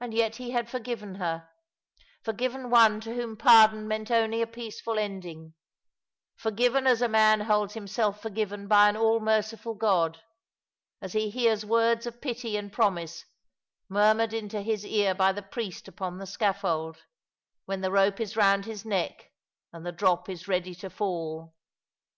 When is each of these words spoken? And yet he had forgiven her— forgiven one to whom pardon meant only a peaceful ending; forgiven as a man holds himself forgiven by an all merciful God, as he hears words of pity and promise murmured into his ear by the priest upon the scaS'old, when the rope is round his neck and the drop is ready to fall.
And 0.00 0.14
yet 0.14 0.36
he 0.36 0.52
had 0.52 0.70
forgiven 0.70 1.16
her— 1.16 1.50
forgiven 2.24 2.70
one 2.70 2.98
to 3.02 3.14
whom 3.14 3.36
pardon 3.36 3.86
meant 3.86 4.10
only 4.10 4.40
a 4.40 4.46
peaceful 4.46 4.98
ending; 4.98 5.52
forgiven 6.34 6.86
as 6.86 7.02
a 7.02 7.08
man 7.10 7.40
holds 7.42 7.74
himself 7.74 8.22
forgiven 8.22 8.68
by 8.68 8.88
an 8.88 8.96
all 8.96 9.20
merciful 9.20 9.74
God, 9.74 10.22
as 11.02 11.12
he 11.12 11.28
hears 11.28 11.62
words 11.66 12.06
of 12.06 12.22
pity 12.22 12.56
and 12.56 12.72
promise 12.72 13.26
murmured 13.86 14.32
into 14.32 14.62
his 14.62 14.86
ear 14.86 15.14
by 15.14 15.32
the 15.32 15.42
priest 15.42 15.88
upon 15.88 16.16
the 16.16 16.24
scaS'old, 16.24 17.02
when 17.66 17.82
the 17.82 17.92
rope 17.92 18.20
is 18.20 18.34
round 18.34 18.64
his 18.64 18.86
neck 18.86 19.30
and 19.74 19.84
the 19.84 19.92
drop 19.92 20.30
is 20.30 20.48
ready 20.48 20.74
to 20.76 20.88
fall. 20.88 21.54